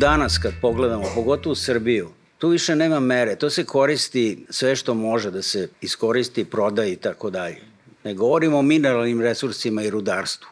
[0.00, 5.30] danas kad pogledamo, pogotovo Srbiju, tu više nema mere, to se koristi sve što može
[5.30, 7.60] da se iskoristi, proda i tako dalje.
[8.04, 10.48] Ne govorimo o mineralnim resursima i rudarstvu,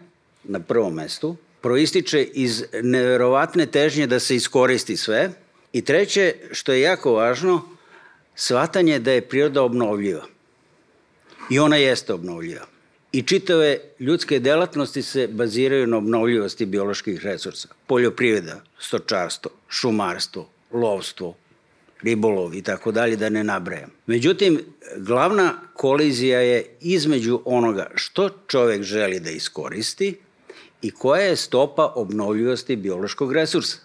[0.45, 5.31] na prvom mestu, proističe iz neverovatne težnje da se iskoristi sve
[5.73, 7.63] i treće, što je jako važno,
[8.35, 10.23] shvatanje da je priroda obnovljiva.
[11.51, 12.67] I ona jeste obnovljiva.
[13.13, 17.69] I čitave ljudske delatnosti se baziraju na obnovljivosti bioloških resursa.
[17.87, 21.35] Poljoprivreda, stočarstvo, šumarstvo, lovstvo,
[22.03, 23.91] ribolov i tako dalje, da ne nabrajam.
[24.07, 24.61] Međutim,
[24.97, 30.17] glavna kolizija je između onoga što čovek želi da iskoristi
[30.83, 33.79] i koja je stopa obnovljivosti biološkog resursa.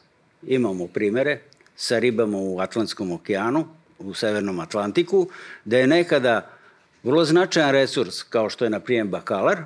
[0.47, 1.39] Imamo primere
[1.75, 3.67] sa ribama u Atlantskom okeanu,
[3.99, 5.29] u Severnom Atlantiku,
[5.65, 6.51] da je nekada
[7.03, 9.63] vrlo značajan resurs, kao što je na prijem bakalar,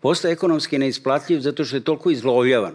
[0.00, 2.74] postaje ekonomski neisplatljiv zato što je toliko izlovljavan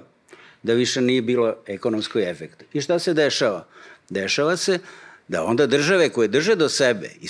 [0.63, 2.65] da više nije bilo ekonomskoj efekta.
[2.73, 3.65] I šta se dešava?
[4.09, 4.79] Dešava se
[5.27, 7.27] da onda države koje drže do sebe i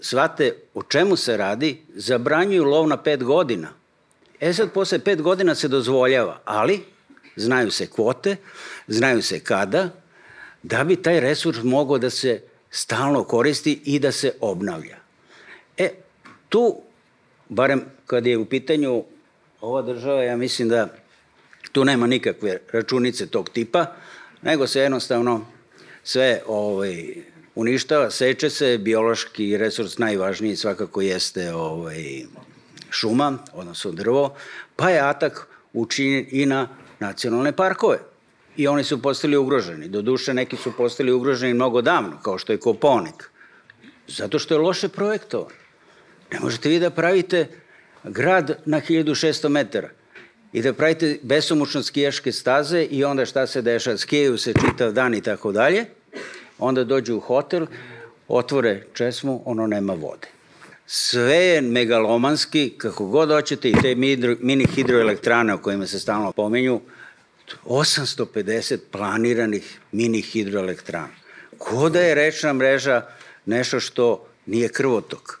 [0.00, 3.68] shvate o čemu se radi, zabranjuju lov na pet godina.
[4.40, 6.80] E sad, posle pet godina se dozvoljava, ali
[7.36, 8.36] znaju se kvote,
[8.88, 9.90] znaju se kada,
[10.62, 14.96] da bi taj resurs mogao da se stalno koristi i da se obnavlja.
[15.76, 15.90] E,
[16.48, 16.80] tu,
[17.48, 19.04] barem kad je u pitanju
[19.60, 20.88] ova država, ja mislim da
[21.72, 23.86] tu nema nikakve računice tog tipa,
[24.42, 25.46] nego se jednostavno
[26.04, 27.14] sve ovaj,
[27.54, 32.24] uništava, seče se, biološki resurs najvažniji svakako jeste ovaj,
[32.90, 34.34] šuma, odnosno drvo,
[34.76, 36.68] pa je atak učinjen i na
[37.00, 37.98] nacionalne parkove.
[38.56, 39.88] I oni su postali ugroženi.
[39.88, 43.30] Doduše, neki su postali ugroženi mnogo davno, kao što je Koponik.
[44.08, 45.52] Zato što je loše projektovan.
[46.32, 47.48] Ne možete vi da pravite
[48.04, 49.90] grad na 1600 metara
[50.54, 55.14] i da pravite besomučno skijaške staze i onda šta se dešava, skijaju se čitav dan
[55.14, 55.84] i tako dalje,
[56.58, 57.66] onda dođu u hotel,
[58.28, 60.28] otvore česmu, ono nema vode.
[60.86, 63.94] Sve je megalomanski, kako god hoćete, i te
[64.40, 66.80] mini hidroelektrane o kojima se stalno pomenju,
[67.64, 71.14] 850 planiranih mini hidroelektrana.
[71.58, 73.02] Ko da je rečna mreža
[73.46, 75.40] nešto što nije krvotok?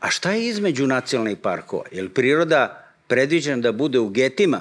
[0.00, 1.84] A šta je između nacionalnih parkova?
[1.92, 4.60] Je li priroda predviđena da bude u getima?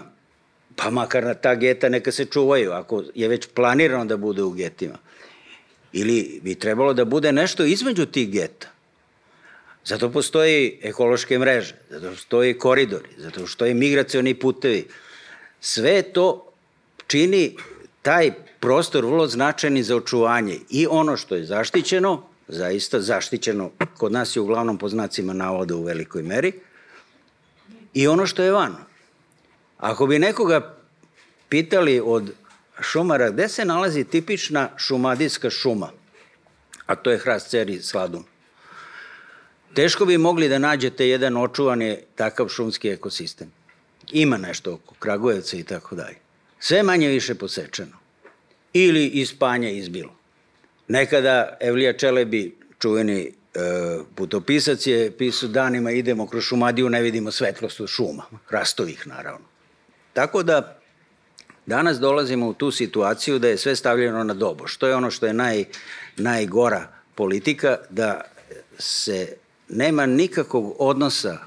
[0.76, 4.52] Pa makar na ta geta neka se čuvaju, ako je već planirano da bude u
[4.52, 4.98] getima.
[5.94, 8.68] Ili bi trebalo da bude nešto između tih geta.
[9.86, 14.88] Zato postoji ekološke mreže, zato postoji koridori, zato postoji migracioni putevi.
[15.62, 16.54] Sve to
[17.08, 17.56] čini
[18.02, 24.36] taj prostor vrlo značajni za očuvanje i ono što je zaštićeno, zaista zaštićeno, kod nas
[24.36, 26.52] je uglavnom po znacima navoda u velikoj meri,
[27.98, 28.76] i ono što je van.
[29.78, 30.76] Ako bi nekoga
[31.50, 32.32] pitali od
[32.82, 35.90] šumara gde se nalazi tipična šumadijska šuma,
[36.86, 38.24] a to je hrast ceri sladun,
[39.74, 43.52] teško bi mogli da nađete jedan očuvani takav šumski ekosistem.
[44.12, 46.18] Ima nešto oko Kragujevca i tako dalje.
[46.60, 47.98] Sve manje više posečeno.
[48.74, 50.14] Ili iz panja izbilo.
[50.88, 53.34] Nekada Evlija Čelebi, čuveni
[54.16, 59.46] putopisac, je pisao danima idemo kroz šumadiju, ne vidimo svetlost od šuma, rastovih naravno.
[60.14, 60.80] Tako da
[61.66, 64.68] danas dolazimo u tu situaciju da je sve stavljeno na dobo.
[64.68, 65.66] Što je ono što je naj,
[66.18, 68.22] najgora politika, da
[68.80, 69.36] se
[69.70, 71.38] nema nikakvog odnosa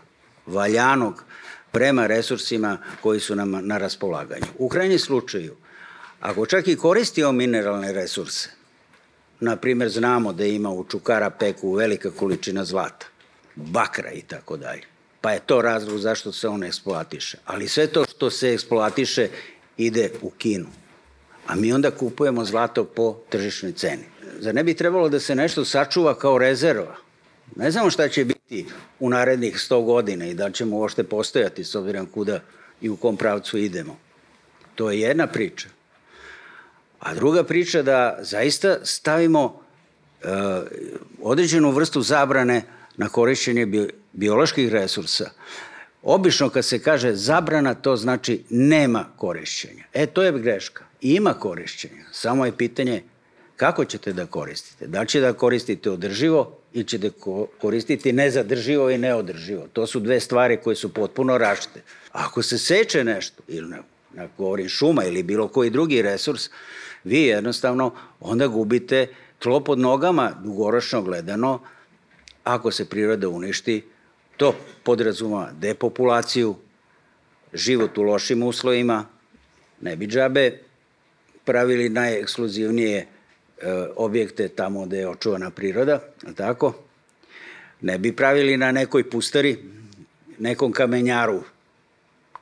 [0.46, 1.24] valjanog
[1.72, 4.46] prema resursima koji su nam na raspolaganju.
[4.58, 5.56] U krajnjem slučaju,
[6.20, 8.50] ako čak i koristimo mineralne resurse,
[9.40, 13.06] na primjer znamo da ima u Čukara peku velika količina zlata,
[13.54, 14.82] bakra i tako dalje,
[15.20, 17.38] pa je to razlog zašto se on eksploatiše.
[17.44, 19.28] Ali sve to što se eksploatiše
[19.76, 20.66] ide u Kinu,
[21.46, 24.04] a mi onda kupujemo zlato po tržišnoj ceni.
[24.38, 26.96] Zar ne bi trebalo da se nešto sačuva kao rezerva?
[27.56, 28.66] Ne znamo šta će biti
[29.00, 32.40] u narednih 100 godina i da ćemo uopšte postojati s obzirom kuda
[32.80, 33.98] i u kom pravcu idemo.
[34.74, 35.68] To je jedna priča.
[37.00, 40.30] A druga priča da zaista stavimo uh,
[41.22, 42.62] određenu vrstu zabrane
[42.96, 45.30] na korišćenje bi, bioloških resursa.
[46.02, 49.84] Obično kad se kaže zabrana, to znači nema korišćenja.
[49.92, 50.84] E, to je greška.
[51.00, 52.04] Ima korišćenja.
[52.12, 53.02] Samo je pitanje
[53.56, 54.86] kako ćete da koristite.
[54.86, 57.10] Da li će da koristite održivo ili ćete
[57.60, 59.66] koristiti nezadrživo i neodrživo.
[59.72, 61.80] To su dve stvari koje su potpuno rašte.
[62.12, 63.78] Ako se seče nešto, ili ne,
[64.14, 66.48] ne govorim šuma ili bilo koji drugi resurs,
[67.04, 69.06] vi jednostavno onda gubite
[69.38, 71.60] tlo pod nogama, dugoročno gledano,
[72.44, 73.84] ako se priroda uništi,
[74.36, 76.54] to podrazuma depopulaciju,
[77.52, 79.06] život u lošim uslovima,
[79.80, 80.58] ne bi džabe
[81.44, 83.06] pravili najekskluzivnije e,
[83.96, 86.00] objekte tamo gde je očuvana priroda,
[86.36, 86.74] tako?
[87.80, 89.56] Ne bi pravili na nekoj pustari,
[90.38, 91.42] nekom kamenjaru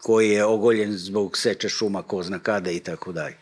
[0.03, 3.37] koji je ogoljen zbog seče šuma, ko zna kada i tako dalje.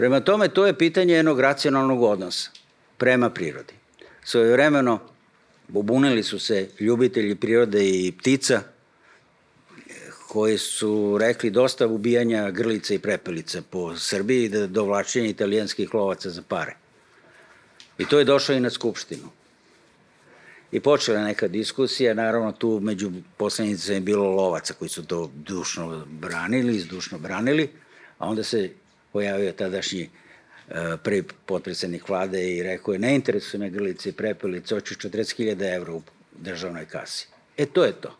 [0.00, 2.50] Prema tome, to je pitanje jednog racionalnog odnosa
[2.98, 3.74] prema prirodi.
[4.24, 4.98] Svoje vremeno
[5.68, 8.62] bubunili su se ljubitelji prirode i ptica,
[10.28, 16.42] koji su rekli dosta ubijanja grlica i prepelica po Srbiji da dovlačenja italijanskih lovaca za
[16.48, 16.76] pare.
[17.98, 19.28] I to je došlo i na Skupštinu.
[20.72, 26.06] I počela neka diskusija, naravno tu među poslanicima je bilo lovaca koji su to dušno
[26.06, 27.70] branili, izdušno branili,
[28.18, 28.70] a onda se
[29.12, 30.02] pojavio tadašnji
[30.68, 35.74] e, prvi potpredsednik vlade i rekao je ne interesuje me grlice i prepelice, hoćeš 40.000
[35.74, 36.02] evra u
[36.38, 37.28] državnoj kasi.
[37.56, 38.16] E to je to.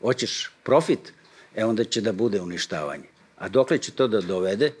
[0.00, 1.12] Hoćeš profit,
[1.56, 3.04] e onda će da bude uništavanje.
[3.38, 4.72] A dokle će to da dovede,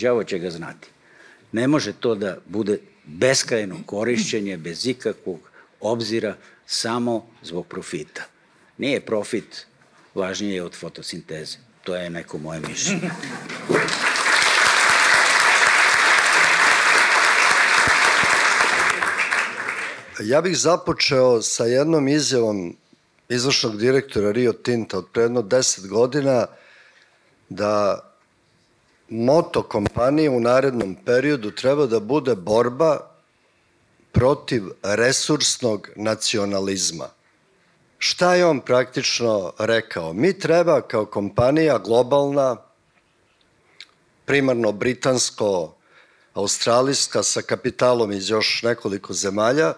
[0.00, 0.88] đavo će ga znati.
[1.52, 5.50] Ne može to da bude beskrajno korišćenje bez ikakvog
[5.80, 6.36] obzira
[6.66, 8.22] samo zbog profita.
[8.78, 9.66] Nije profit
[10.14, 11.58] važnije od fotosinteze.
[11.84, 13.10] To je neko moje mišljenje.
[20.22, 22.76] Ja bih započeo sa jednom izjavom
[23.28, 26.46] izvršnog direktora Rio Tinta od predno 10 godina
[27.48, 28.00] da
[29.08, 33.10] moto kompanije u narednom periodu treba da bude borba
[34.12, 37.08] protiv resursnog nacionalizma.
[38.06, 40.12] Šta je on praktično rekao?
[40.12, 42.56] Mi treba kao kompanija globalna,
[44.24, 45.74] primarno britansko,
[46.34, 49.72] australijska sa kapitalom iz još nekoliko zemalja,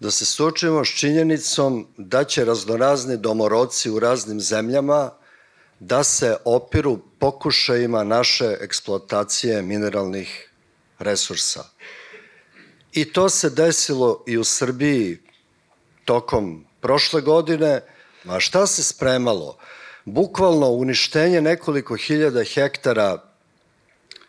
[0.00, 5.10] da se suočimo s činjenicom da će raznorazni domoroci u raznim zemljama
[5.80, 10.50] da se opiru pokušajima naše eksploatacije mineralnih
[10.98, 11.64] resursa.
[12.92, 15.18] I to se desilo i u Srbiji
[16.04, 17.80] tokom prošle godine.
[18.24, 19.56] A šta se spremalo?
[20.04, 23.22] Bukvalno uništenje nekoliko hiljada hektara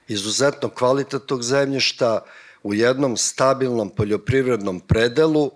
[0.07, 2.21] izuzetno kvalitetnog zemljišta,
[2.63, 5.51] u jednom stabilnom poljoprivrednom predelu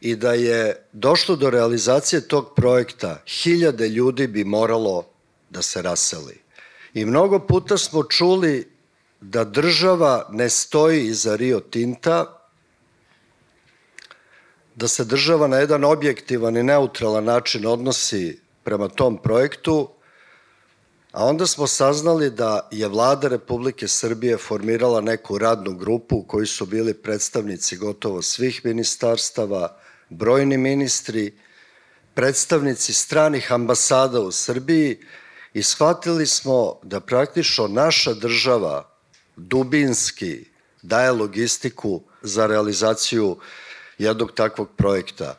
[0.00, 5.06] i da je došlo do realizacije tog projekta, hiljade ljudi bi moralo
[5.50, 6.40] da se raseli.
[6.94, 8.70] I mnogo puta smo čuli
[9.20, 12.43] da država ne stoji iza Rio Tinta,
[14.74, 19.94] da se država na jedan objektivan i neutralan način odnosi prema tom projektu,
[21.14, 26.46] A onda smo saznali da je vlada Republike Srbije formirala neku radnu grupu u kojoj
[26.46, 29.76] su bili predstavnici gotovo svih ministarstava,
[30.08, 31.38] brojni ministri,
[32.14, 34.98] predstavnici stranih ambasada u Srbiji
[35.54, 38.90] i shvatili smo da praktično naša država
[39.36, 40.44] dubinski
[40.82, 43.36] daje logistiku za realizaciju
[43.98, 45.34] jednog takvog projekta.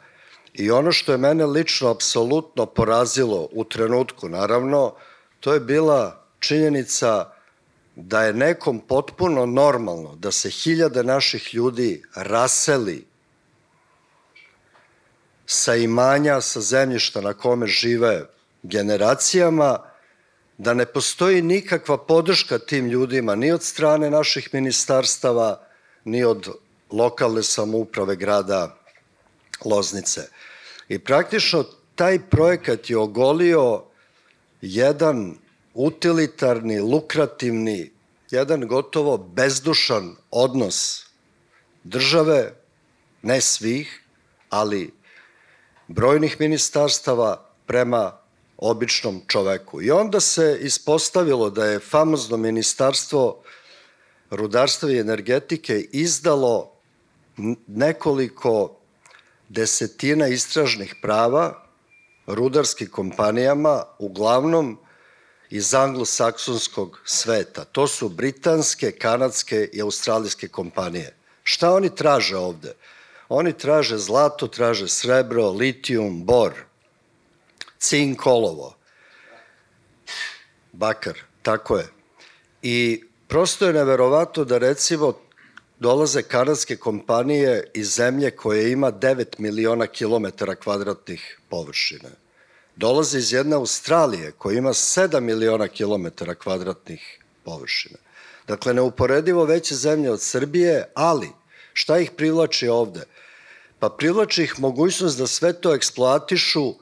[0.53, 4.93] I ono što je mene lično apsolutno porazilo u trenutku, naravno,
[5.39, 7.29] to je bila činjenica
[7.95, 13.05] da je nekom potpuno normalno da se hiljade naših ljudi raseli
[15.45, 18.25] sa imanja, sa zemljišta na kome žive
[18.63, 19.79] generacijama,
[20.57, 25.62] da ne postoji nikakva podrška tim ljudima ni od strane naših ministarstava,
[26.03, 26.50] ni od
[26.92, 28.77] lokalne samouprave grada
[29.65, 30.30] Loznice.
[30.89, 31.63] I praktično
[31.96, 33.84] taj projekat je ogolio
[34.62, 35.38] jedan
[35.74, 37.92] utilitarni, lukrativni,
[38.32, 41.06] jedan gotovo bezdušan odnos
[41.84, 42.54] države,
[43.22, 44.01] ne svih,
[44.50, 44.94] ali
[45.88, 48.18] brojnih ministarstava prema
[48.58, 49.82] običnom čoveku.
[49.82, 53.44] I onda se ispostavilo da je famozno ministarstvo
[54.30, 56.75] rudarstva i energetike izdalo
[57.68, 58.77] nekoliko
[59.50, 61.65] desetina istražnih prava
[62.27, 64.77] rudarskim kompanijama, uglavnom
[65.50, 67.65] iz anglosaksonskog sveta.
[67.65, 71.15] To su britanske, kanadske i australijske kompanije.
[71.44, 72.74] Šta oni traže ovde?
[73.30, 76.54] Oni traže zlato, traže srebro, litijum, bor,
[77.80, 78.75] cink, olovo,
[80.72, 81.88] bakar, tako je.
[82.62, 85.13] I prosto je neverovato da recimo
[85.79, 92.10] dolaze kanadske kompanije iz zemlje koje ima 9 miliona kilometara kvadratnih površine.
[92.75, 97.98] Dolaze iz jedne Australije koja ima 7 miliona kilometara kvadratnih površine.
[98.48, 101.29] Dakle, neuporedivo veće zemlje od Srbije, ali
[101.74, 103.03] šta ih privlači ovde?
[103.79, 106.74] Pa privlači ih mogućnost da sve to eksploatišu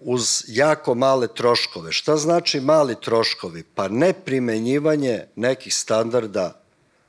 [0.00, 1.92] uz jako male troškove.
[1.92, 3.62] Šta znači mali troškovi?
[3.74, 6.59] Pa ne primenjivanje nekih standarda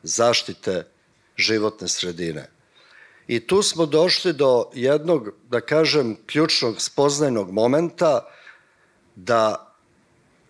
[0.03, 0.87] zaštite
[1.37, 2.49] životne sredine.
[3.27, 8.25] I tu smo došli do jednog, da kažem, ključnog spoznajnog momenta
[9.15, 9.71] da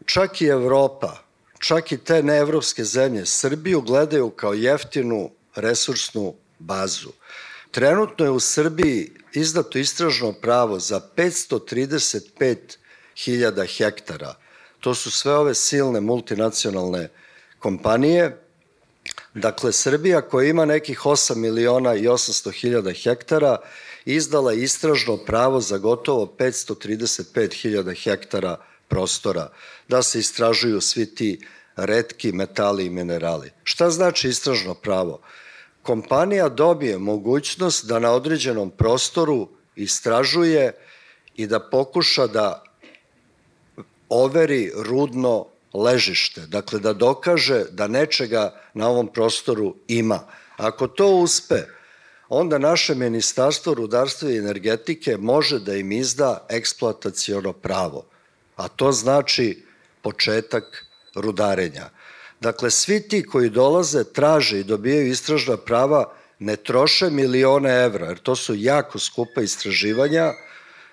[0.06, 1.18] čak i Evropa,
[1.60, 7.12] čak i te neevropske zemlje Srbiju gledaju kao jeftinu resursnu bazu.
[7.72, 14.36] Trenutno je u Srbiji izdato istražno pravo za 535.000 hektara.
[14.80, 17.10] To su sve ove silne multinacionalne
[17.60, 18.41] kompanije.
[19.34, 23.58] Dakle, Srbija koja ima nekih 8 miliona i 800 hiljada hektara
[24.06, 28.58] izdala istražno pravo za gotovo 535.000 hektara
[28.88, 29.50] prostora
[29.88, 31.46] da se istražuju svi ti
[31.76, 33.52] redki metali i minerali.
[33.64, 35.22] Šta znači istražno pravo?
[35.82, 40.74] kompanija dobije mogućnost da na određenom prostoru istražuje
[41.36, 42.64] i da pokuša da
[44.10, 50.20] overi rudno ležište, dakle da dokaže da nečega na ovom prostoru ima.
[50.58, 51.64] Ako to uspe,
[52.30, 58.06] onda naše Ministarstvo rudarstva i energetike može da im izda eksploatacijono pravo,
[58.56, 59.64] a to znači
[60.02, 60.86] početak
[61.16, 61.90] rudarenja.
[62.42, 68.18] Dakle, svi ti koji dolaze, traže i dobijaju istražna prava, ne troše milione evra, jer
[68.18, 70.34] to su jako skupa istraživanja,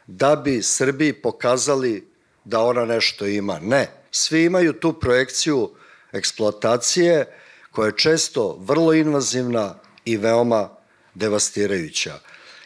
[0.07, 2.09] da bi Srbiji pokazali
[2.45, 3.59] da ona nešto ima.
[3.63, 5.71] Ne, svi imaju tu projekciju
[6.13, 7.27] eksploatacije
[7.71, 9.75] koja je često vrlo invazivna
[10.05, 10.69] i veoma
[11.15, 12.19] devastirajuća.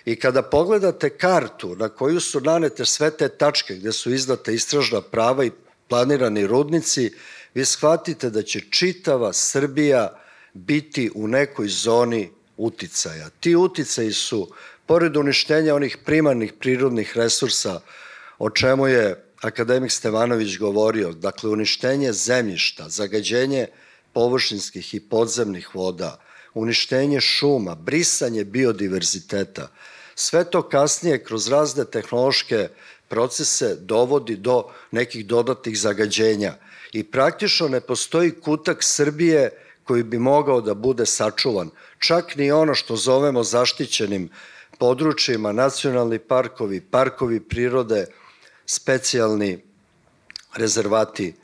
[0.04, 5.00] I kada pogledate kartu na koju su nanete sve te tačke gde su izdate istražna
[5.00, 5.50] prava i
[5.88, 7.10] planirani rudnici,
[7.54, 10.18] vi shvatite da će čitava Srbija
[10.52, 13.28] biti u nekoj zoni uticaja.
[13.40, 14.48] Ti uticaji su,
[14.86, 17.80] pored uništenja onih primarnih prirodnih resursa,
[18.38, 23.66] o čemu je akademik Stevanović govorio, dakle uništenje zemljišta, zagađenje
[24.12, 26.20] površinskih i podzemnih voda,
[26.54, 29.68] uništenje šuma, brisanje biodiverziteta,
[30.14, 32.68] sve to kasnije kroz razne tehnološke
[33.08, 36.54] procese dovodi do nekih dodatnih zagađenja
[36.92, 39.50] i praktično ne postoji kutak Srbije
[39.84, 41.70] koji bi mogao da bude sačuvan.
[41.98, 44.28] Čak ni ono što zovemo zaštićenim
[44.78, 48.06] područjima, nacionalni parkovi, parkovi prirode,
[48.66, 49.64] specijalni
[50.54, 51.34] rezervati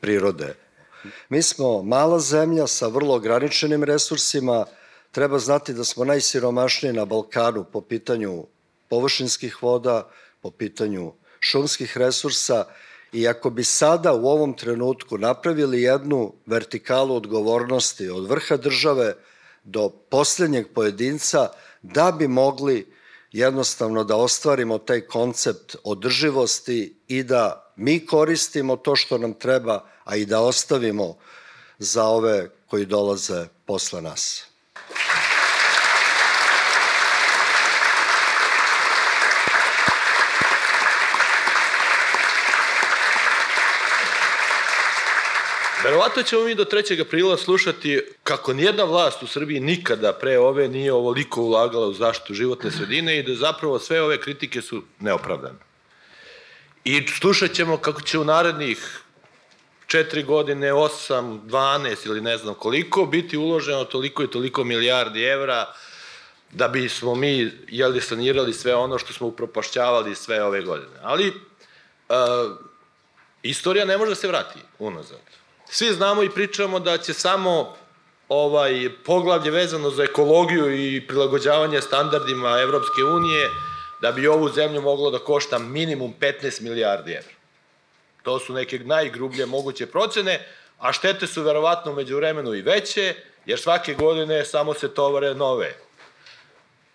[0.00, 0.54] prirode.
[1.28, 4.66] Mi smo mala zemlja sa vrlo ograničenim resursima,
[5.12, 8.46] treba znati da smo najsiromašniji na Balkanu po pitanju
[8.88, 10.10] površinskih voda,
[10.40, 12.64] po pitanju šumskih resursa
[13.12, 19.14] I ako bi sada u ovom trenutku napravili jednu vertikalu odgovornosti od vrha države
[19.64, 21.48] do poslednjeg pojedinca,
[21.82, 22.92] da bi mogli
[23.32, 30.16] jednostavno da ostvarimo taj koncept održivosti i da mi koristimo to što nam treba, a
[30.16, 31.16] i da ostavimo
[31.78, 34.44] za ove koji dolaze posle nas.
[45.84, 47.00] Verovatno ćemo mi do 3.
[47.00, 52.34] aprila slušati kako nijedna vlast u Srbiji nikada pre ove nije ovoliko ulagala u zaštitu
[52.34, 55.58] životne sredine i da zapravo sve ove kritike su neopravdane.
[56.84, 59.00] I slušat ćemo kako će u narednih
[59.86, 65.74] četiri godine, 8, 12 ili ne znam koliko, biti uloženo toliko i toliko milijardi evra
[66.50, 70.98] da bismo mi jeli, sanirali sve ono što smo upropašćavali sve ove godine.
[71.02, 72.14] Ali, uh,
[73.42, 75.27] istorija ne može da se vrati unazad.
[75.70, 77.76] Svi znamo i pričamo da će samo
[78.28, 83.50] ovaj poglavlje vezano za ekologiju i prilagođavanje standardima Evropske unije
[84.02, 87.34] da bi ovu zemlju moglo da košta minimum 15 milijardi evra.
[88.22, 90.46] To su neke najgrublje moguće procene,
[90.78, 93.14] a štete su verovatno među vremenu i veće,
[93.46, 95.74] jer svake godine samo se tovare nove.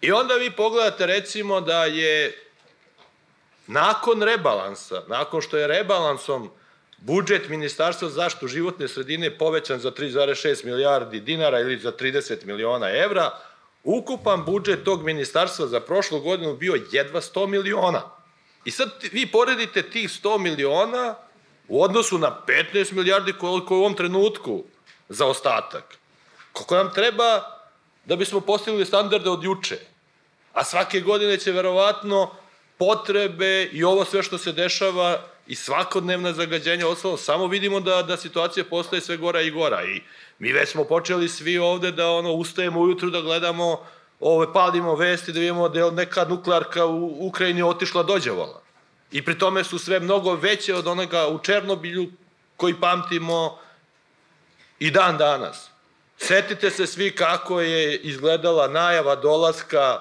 [0.02, 2.38] I onda vi pogledate recimo da je
[3.68, 6.52] nakon rebalansa, nakon što je rebalansom
[7.04, 12.90] budžet Ministarstva za zaštitu životne sredine povećan za 3,6 milijardi dinara ili za 30 miliona
[12.90, 13.32] evra,
[13.84, 18.02] ukupan budžet tog ministarstva za prošlu godinu bio jedva 100 miliona.
[18.66, 21.16] I sad vi poredite tih 100 miliona
[21.68, 22.40] u odnosu na
[22.74, 24.64] 15 milijardi koliko je u ovom trenutku
[25.10, 25.98] za ostatak.
[26.54, 27.42] Koliko nam treba
[28.06, 29.80] da bismo postigli standarde od juče?
[30.54, 32.32] A svake godine će verovatno
[32.78, 38.18] potrebe i ovo sve što se dešava i svakodnevna zagađenja ostalo, samo vidimo da, da
[38.18, 39.84] situacija postaje sve gora i gora.
[39.84, 40.02] I
[40.40, 43.86] mi već smo počeli svi ovde da ono ustajemo ujutru da gledamo,
[44.20, 48.62] ove, palimo vesti, da vidimo da je neka nuklearka u Ukrajini otišla dođevala.
[49.12, 52.12] I pri tome su sve mnogo veće od onoga u Černobilju
[52.58, 53.60] koji pamtimo
[54.80, 55.70] i dan danas.
[56.18, 60.00] Setite se svi kako je izgledala najava dolaska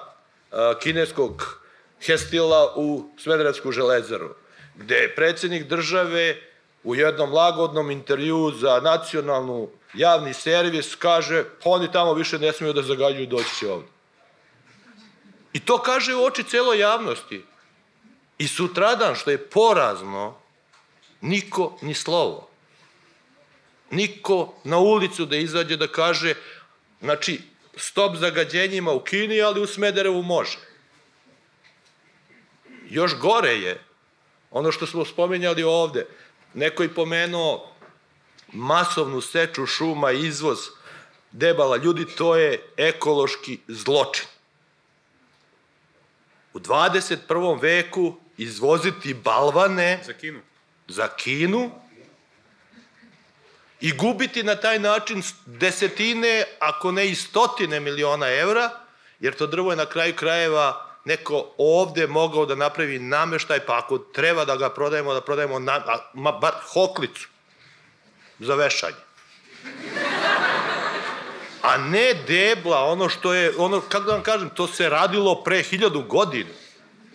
[0.81, 1.59] kineskog
[2.01, 4.35] Hestila u Smederevsku železaru,
[4.75, 6.37] gde je predsednik države
[6.83, 12.73] u jednom lagodnom intervju za nacionalnu javni servis kaže, pa oni tamo više ne smiju
[12.73, 13.87] da zagađuju, doći će ovde.
[15.53, 17.45] I to kaže u oči celoj javnosti.
[18.37, 20.35] I sutradan, što je porazno,
[21.21, 22.49] niko ni slovo.
[23.91, 26.33] Niko na ulicu da izađe da kaže,
[27.01, 27.41] znači,
[27.77, 30.57] stop zagađenjima u Kini, ali u Smederevu može.
[32.89, 33.83] Još gore je,
[34.53, 36.05] ono što smo spomenjali ovde,
[36.53, 37.73] neko je pomenuo
[38.47, 40.57] masovnu seču šuma, izvoz
[41.31, 44.25] debala ljudi, to je ekološki zločin.
[46.53, 47.61] U 21.
[47.61, 50.39] veku izvoziti balvane za Kinu,
[50.87, 51.71] za Kinu
[53.81, 58.69] i gubiti na taj način desetine, ako ne i stotine miliona evra,
[59.19, 63.97] jer to drvo je na kraju krajeva neko ovde mogao da napravi nameštaj, pa ako
[63.97, 67.27] treba da ga prodajemo, da prodajemo na, a, ma, bar hoklicu
[68.39, 69.01] za vešanje.
[71.61, 75.63] A ne debla, ono što je, ono, kako da vam kažem, to se radilo pre
[75.63, 76.49] hiljadu godina.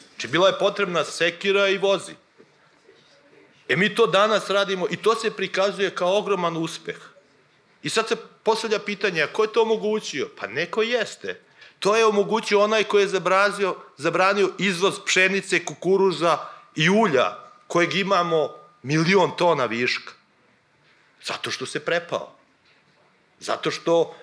[0.09, 2.13] Znači, bila je potrebna sekira i vozi.
[3.69, 6.97] E mi to danas radimo i to se prikazuje kao ogroman uspeh.
[7.83, 10.29] I sad se postavlja pitanje, a ko je to omogućio?
[10.41, 11.41] Pa neko jeste.
[11.79, 16.39] To je omogućio onaj koji je zabrazio, zabranio izvoz pšenice, kukuruza
[16.77, 17.37] i ulja,
[17.67, 18.51] kojeg imamo
[18.83, 20.13] milion tona viška.
[21.25, 22.33] Zato što se prepao.
[23.41, 24.15] Zato što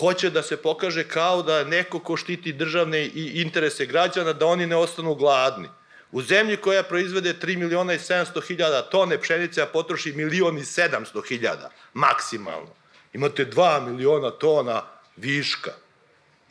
[0.00, 4.66] hoće da se pokaže kao da neko ko štiti državne i interese građana, da oni
[4.66, 5.68] ne ostanu gladni.
[6.12, 10.62] U zemlji koja proizvede 3 miliona i 700 hiljada tone pšenice, a potroši milion i
[10.62, 12.74] 700 hiljada, maksimalno.
[13.12, 14.82] Imate 2 miliona tona
[15.16, 15.72] viška.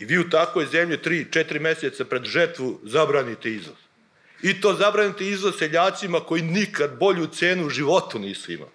[0.01, 3.77] I vi u takvoj zemlji 3-4 meseca pred žetvu zabranite izvoz.
[4.41, 8.71] I to zabranite izvoz seljacima koji nikad bolju cenu u životu nisu imali.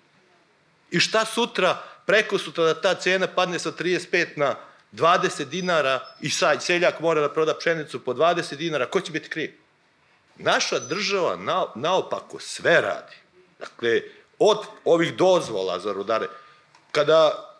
[0.91, 4.55] I šta sutra, preko sutra da ta cena padne sa 35 na
[4.93, 9.29] 20 dinara i sad seljak mora da proda pšenicu po 20 dinara, ko će biti
[9.29, 9.51] kriv?
[10.37, 13.17] Naša država na, naopako sve radi.
[13.59, 14.03] Dakle,
[14.39, 16.27] od ovih dozvola za rudare,
[16.93, 17.51] kada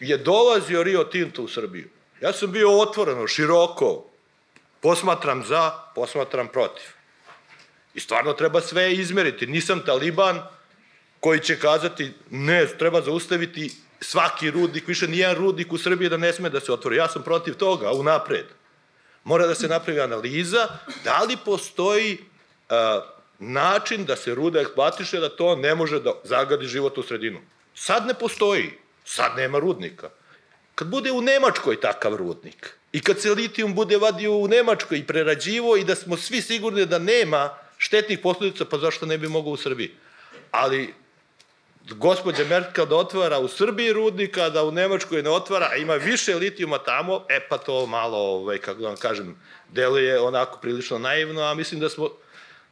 [0.00, 1.88] je dolazio Rio Tinto u Srbiju,
[2.20, 4.04] Ja sam bio otvoreno, široko,
[4.80, 6.84] posmatram za, posmatram protiv.
[7.94, 9.46] I stvarno treba sve izmeriti.
[9.46, 10.42] Nisam taliban
[11.20, 16.32] koji će kazati ne, treba zaustaviti svaki rudnik, više nijedan rudnik u Srbiji da ne
[16.32, 16.96] sme da se otvori.
[16.96, 18.46] Ja sam protiv toga, unapred.
[19.24, 20.68] Mora da se napravi analiza
[21.04, 22.18] da li postoji
[22.68, 23.00] a,
[23.38, 27.40] način da se ruda eksploatiše, da to ne može da zagadi život u sredinu.
[27.74, 30.10] Sad ne postoji, sad nema rudnika.
[30.80, 35.06] Kad bude u Nemačkoj takav rudnik i kad se litijum bude vadio u Nemačkoj i
[35.06, 39.52] prerađivo i da smo svi sigurni da nema štetnih posledica, pa zašto ne bi mogao
[39.52, 39.90] u Srbiji?
[40.50, 40.94] Ali
[41.90, 46.34] gospođa Merkel da otvara u Srbiji rudnika, da u Nemačkoj ne otvara, a ima više
[46.34, 49.36] litijuma tamo, e pa to malo, ovaj, kako da vam kažem,
[49.68, 52.08] deluje onako prilično naivno, a mislim da smo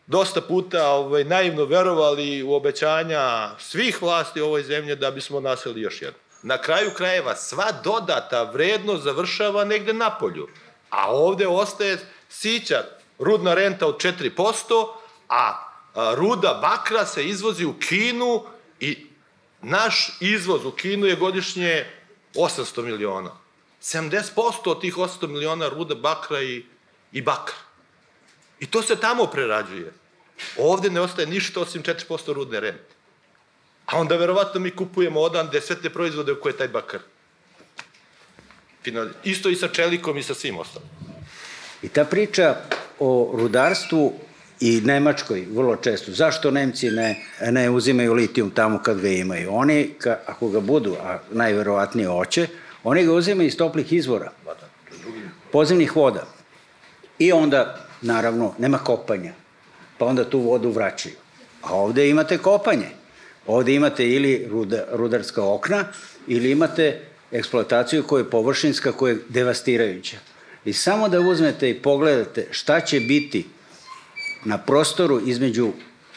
[0.07, 5.81] dosta puta ovaj, naivno verovali u obećanja svih vlasti u ovoj zemlje da bismo naseli
[5.81, 10.49] još jedno na kraju krajeva sva dodata vrednost završava negde na polju.
[10.91, 11.99] A ovde ostaje
[12.29, 12.85] sića,
[13.19, 14.89] rudna renta od 4%,
[15.29, 15.69] a
[16.17, 18.45] ruda bakra se izvozi u Kinu
[18.81, 19.07] i
[19.63, 21.87] naš izvoz u Kinu je godišnje
[22.35, 23.31] 800 miliona.
[23.83, 26.65] 70% od tih 800 miliona ruda bakra i,
[27.13, 27.57] i bakra.
[28.61, 29.93] I to se tamo prerađuje.
[30.57, 32.98] Ovde ne ostaje ništa osim 4% rudne rente.
[33.89, 37.01] A onda verovatno mi kupujemo odande sve te proizvode koje je taj bakar.
[39.25, 40.89] Isto i sa čelikom i sa svim ostalim.
[41.83, 42.57] I ta priča
[42.99, 44.13] o rudarstvu
[44.61, 46.13] i Nemačkoj vrlo često.
[46.13, 49.49] Zašto Nemci ne, ne uzimaju litijum tamo kad ga imaju?
[49.53, 52.47] Oni, ka, ako ga budu, a najverovatnije hoće,
[52.85, 54.33] oni ga uzimaju iz toplih izvora,
[55.53, 56.27] podzemnih voda.
[57.19, 59.33] I onda, naravno, nema kopanja,
[59.99, 61.15] pa onda tu vodu vraćaju.
[61.63, 62.98] A ovde imate kopanje.
[63.49, 65.85] Ovde imate ili ruda, rudarska okna,
[66.27, 67.01] ili imate
[67.33, 70.17] eksploataciju koja je površinska, koja je devastirajuća.
[70.65, 73.47] I samo da uzmete i pogledate šta će biti
[74.45, 75.73] na prostoru između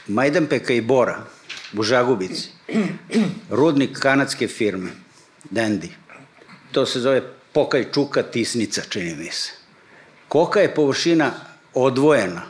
[0.07, 1.23] Majdanpeka i Bora
[1.77, 2.49] u Žagubici,
[3.49, 4.89] rudnik kanadske firme,
[5.49, 5.89] Dendi.
[6.71, 7.21] To se zove
[7.53, 9.51] Pokaj Čuka Tisnica, čini mi se.
[10.27, 11.31] Koka je površina
[11.73, 12.41] odvojena.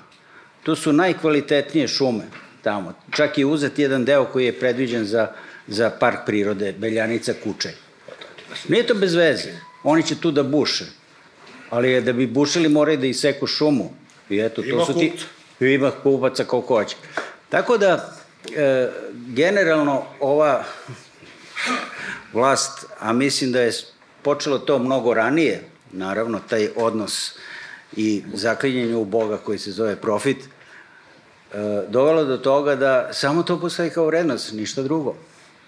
[0.64, 2.24] To su najkvalitetnije šume
[2.62, 2.94] tamo.
[3.12, 5.28] Čak i uzet jedan deo koji je predviđen za,
[5.68, 7.72] za park prirode, Beljanica Kučaj.
[8.68, 9.50] Nije to bez veze.
[9.84, 10.86] Oni će tu da buše.
[11.70, 13.92] Ali je da bi bušili moraju da iseku šumu.
[14.30, 15.12] I eto, to Ima su ti...
[15.60, 16.96] Ima kupaca koliko hoće.
[17.50, 18.16] Tako da,
[18.56, 20.64] e, generalno, ova
[22.34, 23.72] vlast, a mislim da je
[24.22, 27.34] počelo to mnogo ranije, naravno, taj odnos
[27.96, 30.61] i zaklinjenje u Boga koji se zove profit, e,
[31.88, 35.16] dovelo do toga da samo to postoji kao vrednost, ništa drugo.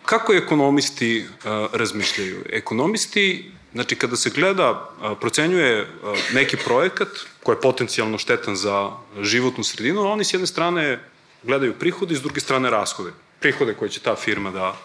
[0.06, 2.46] Kako ekonomisti uh, razmišljaju?
[2.50, 5.88] Ekonomisti, znači kada se gleda, uh, procenjuje
[6.34, 7.08] neki projekat
[7.44, 8.92] koji je potencijalno štetan za
[9.22, 11.00] životnu sredinu, oni s jedne strane
[11.44, 13.12] gledaju prihode i s druge strane rashode.
[13.40, 14.76] Prihode koje će ta firma da,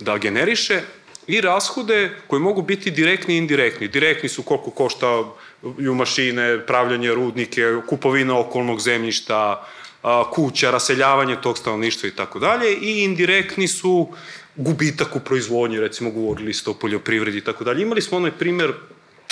[0.00, 0.82] da generiše
[1.26, 3.88] i rashode koji mogu biti direktni i indirektni.
[3.88, 5.24] Direktni su koliko košta
[5.78, 9.66] ju mašine, pravljanje rudnike, kupovina okolnog zemljišta,
[10.32, 14.08] kuća, raseljavanje tog stanovništva i tako dalje i indirektni su
[14.56, 17.82] gubitak u proizvodnji, recimo govorili ste o poljoprivredi i tako dalje.
[17.82, 18.72] Imali smo onaj primer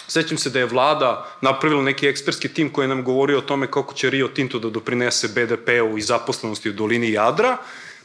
[0.08, 3.94] Sećam se da je vlada napravila neki ekspertski tim koji nam govorio o tome kako
[3.94, 7.56] će Rio Tinto da doprinese BDP-u i zaposlenosti u dolini Jadra,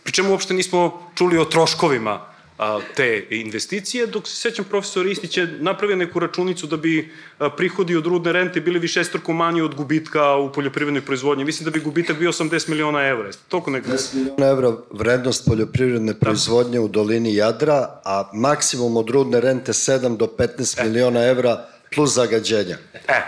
[0.03, 5.37] pri čemu uopšte nismo čuli o troškovima a, te investicije, dok se sećam profesor Ristić
[5.37, 7.11] je napravio neku računicu da bi
[7.57, 11.45] prihodi od rudne rente bili višestruko manji od gubitka u poljoprivrednoj proizvodnji.
[11.45, 13.29] Mislim da bi gubitak bio 80 miliona evra.
[13.47, 13.91] Toliko neka...
[13.91, 20.17] 10 miliona evra vrednost poljoprivredne proizvodnje u dolini Jadra, a maksimum od rudne rente 7
[20.17, 21.65] do 15 miliona evra
[21.95, 22.77] plus zagađenja.
[23.07, 23.21] E,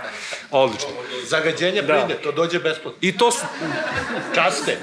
[0.51, 0.89] odlično.
[1.27, 2.05] Zagađenje Da.
[2.05, 2.99] pride, to dođe besplatno.
[3.01, 3.45] I to su,
[4.35, 4.77] Časte.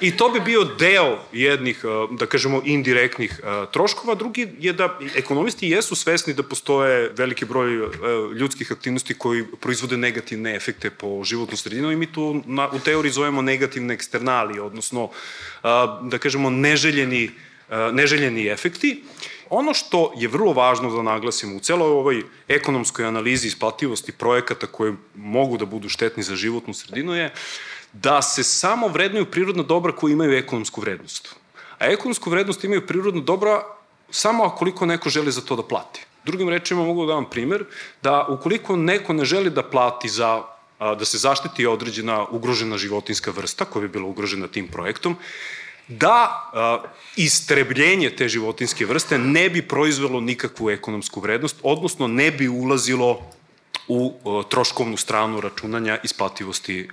[0.00, 4.14] I to bi bio deo jednih, uh, da kažemo, indirektnih uh, troškova.
[4.14, 7.92] Drugi je da ekonomisti jesu svesni da postoje veliki broj uh,
[8.36, 13.12] ljudskih aktivnosti koji proizvode negativne efekte po životnu sredinu i mi tu na, u teoriji
[13.12, 15.10] zovemo negativne eksternalije, odnosno,
[16.02, 17.30] da kažemo, neželjeni,
[17.92, 19.02] neželjeni efekti.
[19.50, 24.94] Ono što je vrlo važno da naglasimo u celoj ovoj ekonomskoj analizi isplativosti projekata koje
[25.14, 27.32] mogu da budu štetni za životnu sredinu je
[27.92, 31.34] da se samo vrednuju prirodna dobra koji imaju ekonomsku vrednost.
[31.78, 33.62] A ekonomsku vrednost imaju prirodna dobra
[34.10, 36.06] samo akoliko neko želi za to da plati.
[36.24, 37.64] Drugim rečima mogu da vam primer
[38.02, 40.42] da ukoliko neko ne želi da plati za
[40.78, 45.16] da se zaštiti određena ugrožena životinska vrsta koja bi bila ugrožena tim projektom,
[45.88, 46.50] da
[47.16, 53.30] istrebljenje te životinske vrste ne bi proizvelo nikakvu ekonomsku vrednost, odnosno ne bi ulazilo
[53.88, 54.14] u
[54.50, 56.88] troškovnu stranu računanja isplativosti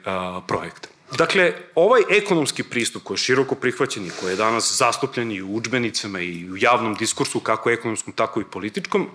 [0.47, 0.89] projekta.
[1.17, 5.55] Dakle, ovaj ekonomski pristup koji je široko prihvaćen i koji je danas zastupljen i u
[5.55, 9.09] učbenicama i u javnom diskursu, kako ekonomskom, tako i političkom,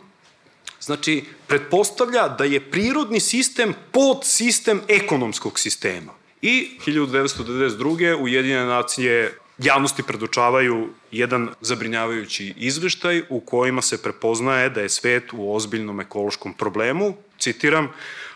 [0.80, 6.12] Znači, pretpostavlja da je prirodni sistem pod sistem ekonomskog sistema.
[6.42, 8.16] I 1992.
[8.20, 15.54] Ujedinjene nacije javnosti predočavaju jedan zabrinjavajući izveštaj u kojima se prepoznaje da je svet u
[15.54, 17.88] ozbiljnom ekološkom problemu, citiram,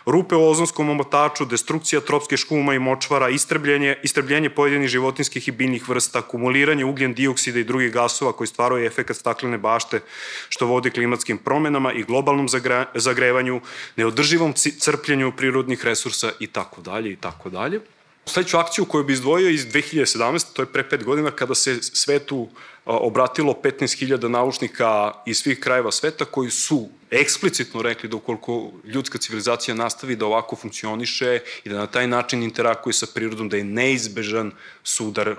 [0.05, 5.89] rupe u ozonskom omotaču, destrukcija tropskih šuma i močvara, istrebljenje, istrebljenje pojedinih životinskih i biljnih
[5.89, 10.01] vrsta, akumuliranje ugljen dioksida i drugih gasova koji stvaraju efekat staklene bašte
[10.49, 13.61] što vodi klimatskim promenama i globalnom zagre, zagrevanju,
[13.95, 17.81] neodrživom crpljenju prirodnih resursa i tako dalje i tako dalje.
[18.25, 20.45] Sledeću akciju koju bi izdvojio iz 2017.
[20.53, 22.47] to je pre pet godina kada se svetu
[22.85, 29.75] obratilo 15.000 naučnika iz svih krajeva sveta koji su eksplicitno rekli da ukoliko ljudska civilizacija
[29.75, 34.51] nastavi da ovako funkcioniše i da na taj način interakuje sa prirodom, da je neizbežan
[34.83, 35.35] sudar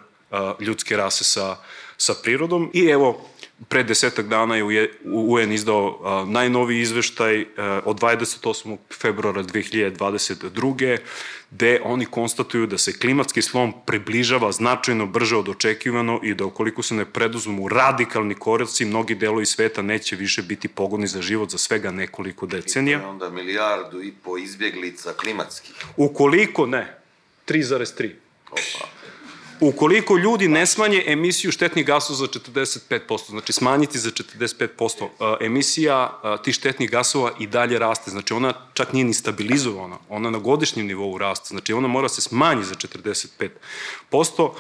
[0.61, 1.57] ljudske rase sa,
[1.97, 2.71] sa prirodom.
[2.75, 3.29] I evo,
[3.69, 8.77] pre desetak dana je UN izdao a, najnoviji izveštaj a, od 28.
[8.91, 10.99] februara 2022.
[11.51, 16.83] gde oni konstatuju da se klimatski slom približava značajno brže od očekivano i da ukoliko
[16.83, 21.59] se ne preduzmu radikalni koraci, mnogi delovi sveta neće više biti pogodni za život za
[21.59, 23.01] svega nekoliko decenija.
[23.03, 25.75] I onda milijardu i po izbjeglica klimatskih.
[25.97, 26.99] Ukoliko ne,
[27.47, 28.11] 3,3.
[28.51, 29.02] Opa.
[29.63, 35.09] Ukoliko ljudi ne smanje emisiju štetnih gasova za 45%, znači smanjiti za 45%,
[35.41, 40.39] emisija tih štetnih gasova i dalje raste, znači ona čak nije ni stabilizovana, ona na
[40.39, 42.75] godišnjem nivou raste, znači ona mora se smanji za
[44.11, 44.51] 45%.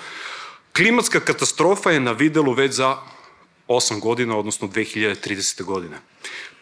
[0.76, 2.96] Klimatska katastrofa je na videlu već za
[3.68, 5.62] 8 godina, odnosno 2030.
[5.62, 5.96] godine.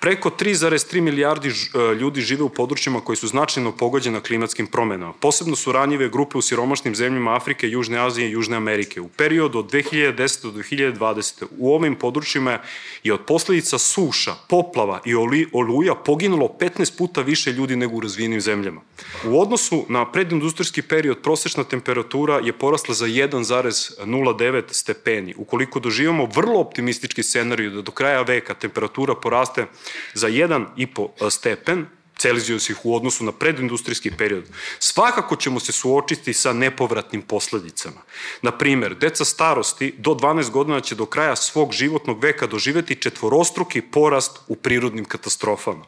[0.00, 5.12] Preko 3,3 milijardi e, ljudi žive u područjima koji su značajno pogođena klimatskim promenama.
[5.12, 9.00] Posebno su ranjive grupe u siromašnim zemljama Afrike, Južne Azije i Južne Amerike.
[9.00, 10.42] U periodu od 2010.
[10.42, 11.44] do 2020.
[11.58, 12.58] u ovim područjima
[13.04, 15.14] je od posledica suša, poplava i
[15.52, 18.80] oluja poginulo 15 puta više ljudi nego u razvijenim zemljama.
[19.24, 25.34] U odnosu na predindustrijski period prosečna temperatura je porasla za 1,09 stepeni.
[25.36, 26.60] Ukoliko doživamo vrlo
[26.90, 29.66] optimistički scenariju da do kraja veka temperatura poraste
[30.14, 31.87] za 1,5 stepen
[32.18, 34.44] Celzijusih u odnosu na predindustrijski period,
[34.79, 38.03] svakako ćemo se suočiti sa nepovratnim posledicama.
[38.42, 43.81] Na primer, deca starosti do 12 godina će do kraja svog životnog veka doživeti četvorostruki
[43.81, 45.85] porast u prirodnim katastrofama.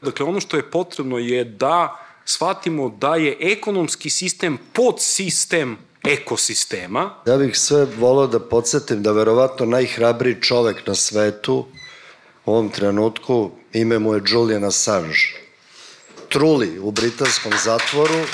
[0.00, 7.14] Dakle, ono što je potrebno je da shvatimo da je ekonomski sistem podsistem ekosistema.
[7.26, 11.66] Ja bih sve volao da podsjetim da verovatno najhrabriji čovek na svetu
[12.44, 15.18] u ovom trenutku ime mu je Julian Assange.
[16.28, 18.24] Truli u britanskom zatvoru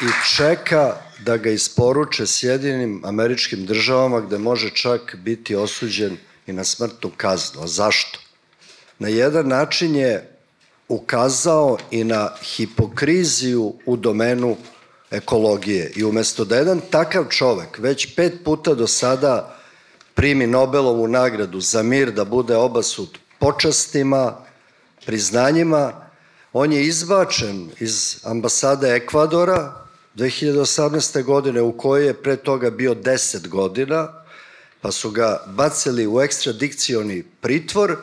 [0.00, 6.64] i čeka da ga isporuče Sjedinim američkim državama gde može čak biti osuđen i na
[6.64, 7.62] smrtnu kaznu.
[7.62, 8.25] A zašto?
[8.98, 10.36] Na jedan način je
[10.88, 14.56] ukazao i na hipokriziju u domenu
[15.10, 15.92] ekologije.
[15.96, 19.56] I umesto da jedan takav čovek već pet puta do sada
[20.14, 24.36] primi Nobelovu nagradu za mir da bude obasut počastima,
[25.06, 25.92] priznanjima,
[26.52, 31.22] on je izbačen iz ambasade Ekvadora 2018.
[31.22, 34.08] godine u kojoj je pre toga bio 10 godina,
[34.80, 37.96] pa su ga bacili u ekstradikcioni pritvor,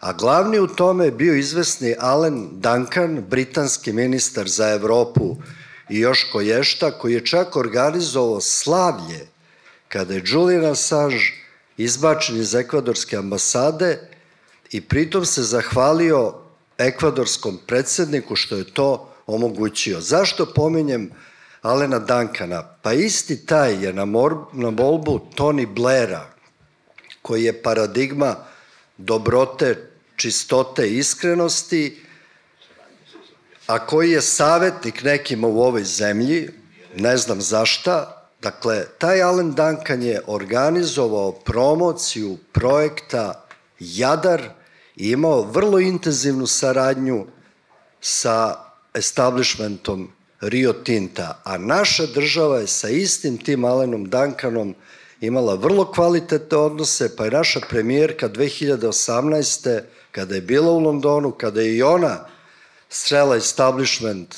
[0.00, 5.36] a glavni u tome je bio izvesni Alan Duncan, britanski ministar za Evropu
[5.88, 9.26] i još koješta, koji je čak organizovao slavlje
[9.88, 11.16] kada je Julian Assange
[11.76, 14.08] izbačen iz ekvadorske ambasade
[14.70, 16.34] i pritom se zahvalio
[16.78, 20.00] ekvadorskom predsedniku što je to omogućio.
[20.00, 21.10] Zašto pominjem
[21.62, 22.62] Alena Dankana?
[22.82, 26.26] Pa isti taj je na, mor, na molbu Tony Blaira,
[27.22, 28.36] koji je paradigma
[28.96, 29.89] dobrote,
[30.20, 32.02] čistote i iskrenosti,
[33.66, 36.48] a koji je savetnik nekima u ovoj zemlji,
[36.96, 43.46] ne znam zašta, dakle, taj Alan Duncan je organizovao promociju projekta
[43.78, 44.42] Jadar
[44.96, 47.26] i imao vrlo intenzivnu saradnju
[48.00, 48.56] sa
[48.94, 54.74] establishmentom Rio Tinta, a naša država je sa istim tim Alenom Duncanom
[55.20, 59.80] imala vrlo kvalitetne odnose, pa je naša premijerka 2018.
[60.12, 62.26] kada je bila u Londonu, kada je i ona
[62.88, 64.36] srela establishment,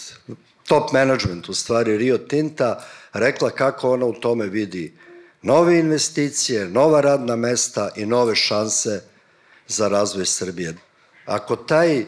[0.67, 4.93] top management u stvari Rio Tinta, rekla kako ona u tome vidi
[5.43, 9.03] nove investicije, nova radna mesta i nove šanse
[9.69, 10.75] za razvoj Srbije.
[11.27, 12.05] Ako taj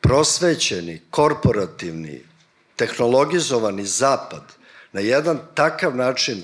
[0.00, 2.22] prosvećeni, korporativni,
[2.76, 4.42] tehnologizovani zapad
[4.92, 6.42] na jedan takav način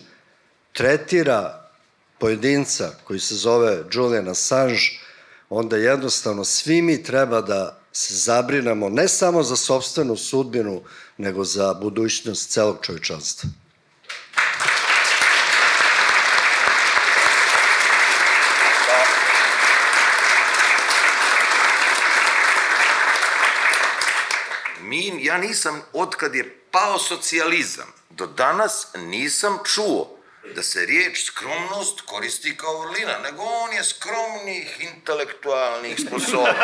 [0.72, 1.68] tretira
[2.18, 4.99] pojedinca koji se zove Julian Assange,
[5.50, 10.82] onda jednostavno svi mi treba da se zabrinemo ne samo za sobstvenu sudbinu,
[11.18, 13.50] nego za budućnost celog čovječanstva.
[24.82, 30.19] Mi, ja nisam, otkad je pao socijalizam, do danas nisam čuo
[30.54, 36.60] da se riječ skromnost koristi kao vrlina, nego on je skromnih intelektualnih sposobnosti.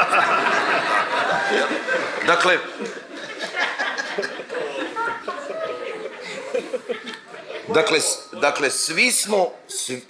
[2.33, 2.59] dakle,
[7.75, 7.99] Dakle,
[8.33, 10.03] dakle, svi smo, svi,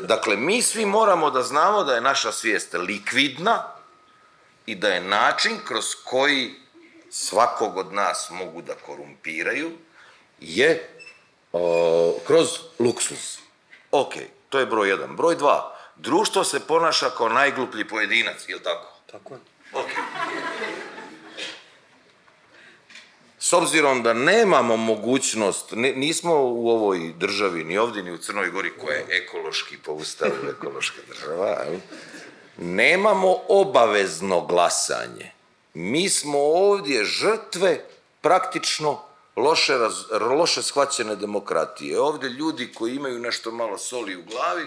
[0.00, 3.64] dakle, mi svi moramo da znamo da je naša svijest likvidna
[4.66, 6.54] i da je način kroz koji
[7.10, 9.70] svakog od nas mogu da korumpiraju
[10.40, 10.88] je
[11.52, 13.38] o, kroz luksuz.
[13.90, 14.14] Ok,
[14.48, 15.16] to je broj jedan.
[15.16, 18.92] Broj dva, društvo se ponaša kao najgluplji pojedinac, je li tako?
[19.12, 19.40] Tako je.
[19.72, 19.88] Ok.
[23.38, 28.72] S obzirom da nemamo mogućnost, nismo u ovoj državi, ni ovdje, ni u Crnoj Gori,
[28.78, 31.80] koja je ekološki po ustavu ekološka država, ali,
[32.56, 35.30] nemamo obavezno glasanje.
[35.74, 37.84] Mi smo ovdje žrtve
[38.20, 39.02] praktično
[39.36, 42.00] loše, raz, loše shvaćene demokratije.
[42.00, 44.66] Ovde ljudi koji imaju nešto malo soli u glavi,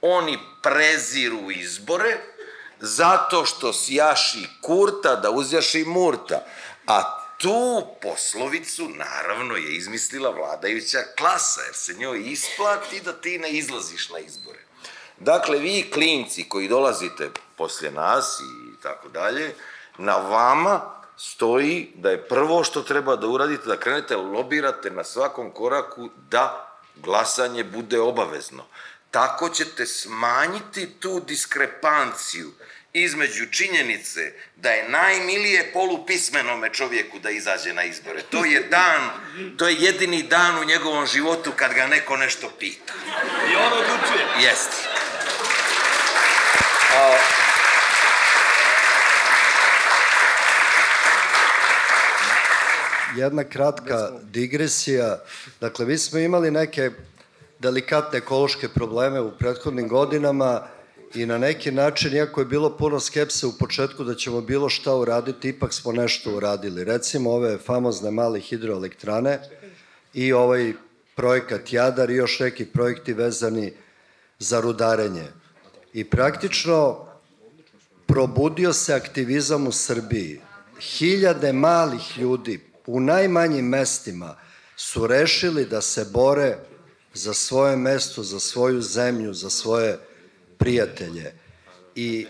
[0.00, 2.16] oni preziru izbore
[2.80, 6.44] zato što sjaši kurta da uzjaši murta.
[6.86, 13.50] A tu poslovicu naravno je izmislila vladajuća klasa, jer se njoj isplati da ti ne
[13.50, 14.58] izlaziš na izbore.
[15.18, 19.54] Dakle, vi klinci koji dolazite poslije nas i tako dalje,
[19.98, 25.50] na vama stoji da je prvo što treba da uradite, da krenete lobirate na svakom
[25.50, 28.64] koraku da glasanje bude obavezno.
[29.10, 32.52] Tako ćete smanjiti tu diskrepanciju
[32.92, 38.22] između činjenice da je najmilije polupismenome čovjeku da izađe na izbore.
[38.22, 39.10] To je dan,
[39.58, 42.92] to je jedini dan u njegovom životu kad ga neko nešto pita.
[43.52, 44.26] I on odlučuje.
[44.40, 44.76] Jeste.
[46.96, 47.16] A,
[53.16, 55.18] Jedna kratka digresija.
[55.60, 56.90] Dakle, mi smo imali neke
[57.58, 60.62] delikatne ekološke probleme u prethodnim godinama
[61.14, 64.94] i na neki način, iako je bilo puno skepse u početku da ćemo bilo šta
[64.94, 66.84] uraditi, ipak smo nešto uradili.
[66.84, 69.40] Recimo ove famozne male hidroelektrane
[70.14, 70.72] i ovaj
[71.14, 73.72] projekat Jadar i još neki projekti vezani
[74.38, 75.26] za rudarenje.
[75.92, 77.06] I praktično
[78.06, 80.40] probudio se aktivizam u Srbiji.
[80.80, 84.36] Hiljade malih ljudi u najmanjim mestima
[84.76, 86.56] su rešili da se bore
[87.14, 89.98] za svoje mesto, za svoju zemlju, za svoje
[90.58, 91.34] prijatelje.
[91.94, 92.26] I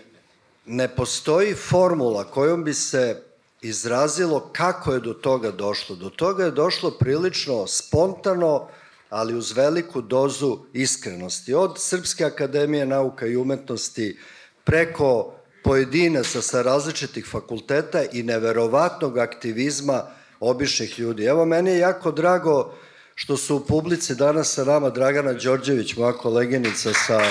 [0.65, 3.21] ne postoji formula kojom bi se
[3.61, 5.95] izrazilo kako je do toga došlo.
[5.95, 8.67] Do toga je došlo prilično spontano,
[9.09, 11.53] ali uz veliku dozu iskrenosti.
[11.53, 14.19] Od Srpske akademije nauka i umetnosti
[14.63, 20.03] preko pojedinaca sa različitih fakulteta i neverovatnog aktivizma
[20.49, 21.25] običnih ljudi.
[21.25, 22.73] Evo, meni je jako drago
[23.15, 27.21] što su u publici danas sa nama Dragana Đorđević, moja koleginica sa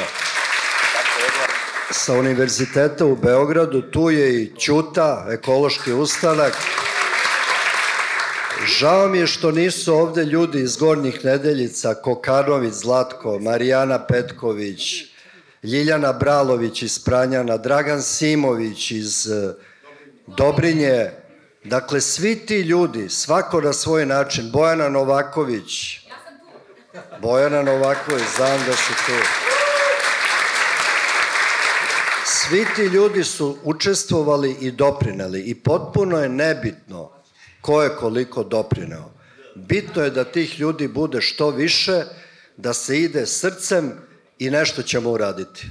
[1.92, 6.56] sa univerziteta u Beogradu, tu je i Ćuta, ekološki ustanak.
[8.66, 15.04] Žao mi je što nisu ovde ljudi iz Gornjih nedeljica, Kokanović, Zlatko, Marijana Petković,
[15.62, 19.28] Ljiljana Bralović iz Pranjana, Dragan Simović iz
[20.26, 21.10] Dobrinje,
[21.64, 26.00] Dakle, svi ti ljudi, svako na svoj način, Bojana Novaković,
[27.20, 29.12] Bojana Novaković, znam da su tu.
[32.26, 37.12] Svi ti ljudi su učestvovali i doprineli i potpuno je nebitno
[37.60, 39.10] ko je koliko doprineo.
[39.54, 42.04] Bitno je da tih ljudi bude što više,
[42.56, 43.92] da se ide srcem
[44.38, 45.66] i nešto ćemo uraditi.